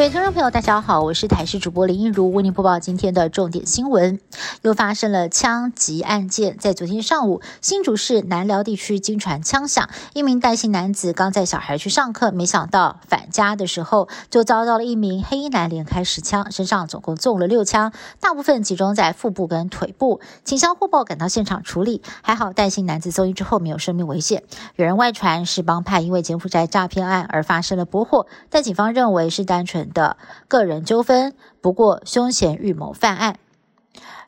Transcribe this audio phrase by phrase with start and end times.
[0.00, 4.18] 各位听众朋友，大家好，我是台视主播林一如，为您播报今天的重点新闻。
[4.62, 20.22] 又发生了枪击案件，在昨天上午，新竹市南寮地区惊传枪响，一名戴姓男子刚载小孩去上课，没想到返家的时候就遭到了一名黑衣男连开十枪，身上总共中了六枪，大部分集中在腹部跟腿部。
[20.44, 24.44] 警消获报赶到现场处理，还好戴姓男子送医之后没有生命危险。
[24.76, 29.89] 有人外传是帮派因为柬埔寨诈骗案而发生了搏火，但警方认为是单纯。
[29.92, 30.16] 的
[30.48, 33.38] 个人纠纷，不过凶嫌预谋犯案，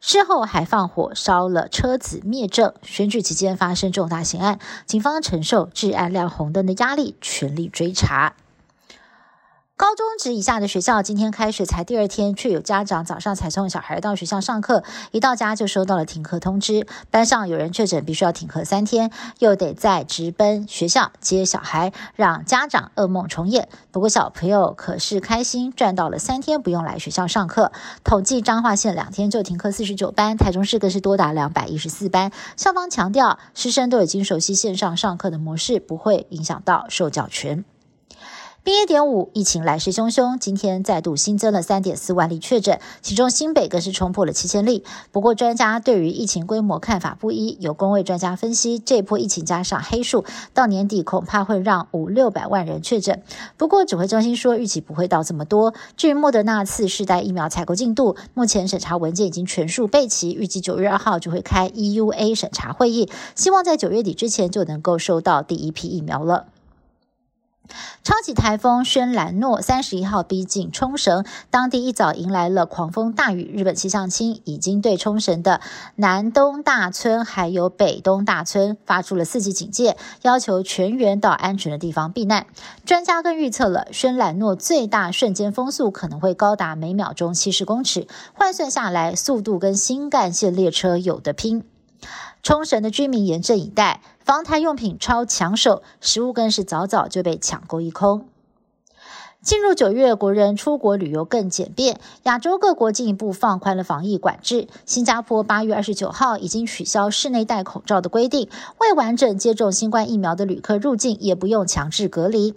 [0.00, 2.72] 事后还放火烧了车子灭证。
[2.82, 8.34] 选举期间发生重大刑案，警方承受治安亮红灯的压力，全力追查。
[9.90, 16.86] 高中职以下的学校今天开学才第二天，却有家长早上才送小孩到学校上课，一到家就收到了停课通知。
[17.10, 23.68] 班上有人确诊，必须要停课三天，又得再直奔学校接小孩，让家长噩梦重演。
[23.90, 27.72] 不过小朋友可是开心，赚到了三天不用来学校上课。
[28.04, 32.30] 统计彰化县两天就停课四十九班，台中市更是多达两百一十四班。
[32.56, 37.64] 校方强调，师生都已经熟悉线上上课的模式，不会影响到受教权。
[38.62, 38.82] B.
[38.82, 44.84] 一点五疫情来势汹汹，今天再度新增了三点四万例确诊，其中新北更是冲破了七千例。
[45.12, 53.22] 不过，专家对于疫情规模看法不一，有工位专家分析，这波疫情加上黑数，到年底恐怕会让五六百万人确诊。
[53.56, 55.72] 不过，指挥中心说预计不会到这么多。
[55.96, 66.48] 至于莫德纳次世代疫苗采购进度，目前审查文件已经全数备齐，预计九月二号就会开 EUA 审查会议，希望在九月底之前就能够收到第一批疫苗了。
[68.02, 73.54] 超级台风轩岚诺三十一号逼近冲绳，当地一早迎来了狂风大雨。
[73.54, 75.60] 日本气象厅已经对冲绳的
[75.96, 82.46] 南东大村还有北东大村发出了四级警戒，要求全员到安全的地方避难。
[82.86, 91.64] 专家更预测了轩岚诺最大瞬间风速可能会高达每秒钟七十公尺，换算下来，速度跟新干线列车有的拼。
[92.42, 98.26] 冲绳的居民严阵以待，防台用品超抢手，食物更是早早就被抢购一空。
[99.42, 101.98] 进入九月，国人出国旅游更简便。
[102.24, 104.68] 亚洲各国进一步放宽了防疫管制。
[104.84, 112.54] 新加坡八月二十九号已经取消室内戴口罩的规定，未完整接种新冠疫苗的旅客入境也不用强制隔离。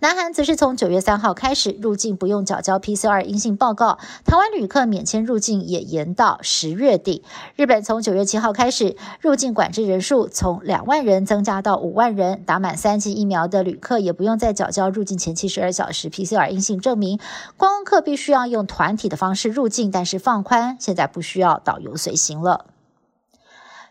[0.00, 7.22] 南韩则是从九月三号开始入境不用缴交 PCR 阴性报告，台湾旅客免签入境也延到十月底。
[7.54, 16.25] 日本从九月七号开始，入境管制人数从两万人增加到五万人，打满三剂疫苗的旅客也不用再缴交入境前七十二小时 P。
[16.26, 17.18] PCR 阴性证明，
[17.56, 22.66] 观光客必须要用团体的方式入境，但是放宽，现在不需要导游随行了。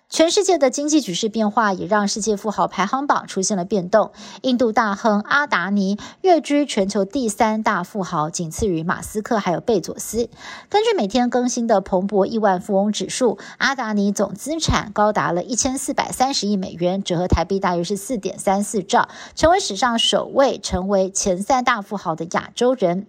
[0.07, 4.11] 全世界的经济局势变化也让世界富豪排行榜出现了变动。
[4.43, 10.29] 印度大亨阿达尼跃居全球第三大富豪，仅次于马斯克还有贝佐斯。
[10.69, 23.07] 根据每天更新的彭博亿万富翁指数，阿达尼总资产高达了一千四百三十亿美元，折合台币大约是四点三四兆，成为史上首位成为前三大富豪的亚洲人。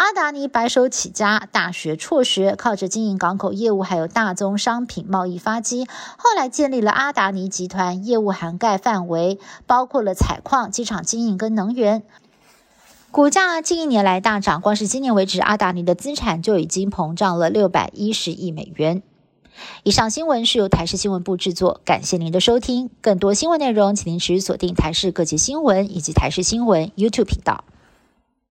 [0.00, 5.86] 阿达尼白手起家，大学辍学，靠着经营港口业务还有大宗商品贸易发迹。
[6.16, 12.02] 后来建立了阿达尼集团，业务涵盖范围包括了采矿、机场经营跟能源。
[13.10, 19.02] 股价近一年来大涨，光是今年为止，阿达尼的资产就已经膨胀了六百一十亿美元。
[19.82, 22.88] 以上新闻是由台视新闻部制作，感谢您的收听。
[23.02, 27.64] 更多新闻内容，请您持续锁定台视各界新闻以及台视新闻 YouTube 频道。